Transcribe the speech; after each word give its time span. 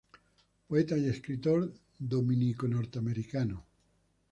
Poeta 0.67 0.97
y 0.97 1.07
escritor 1.09 1.71
dominico-norteamericano. 1.99 3.67